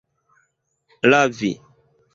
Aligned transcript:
lavi 1.09 1.51